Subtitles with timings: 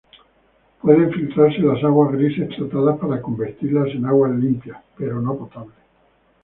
[0.81, 5.75] Pueden filtrarse las aguas grises tratadas para convertirlas en agua limpia pero no potable.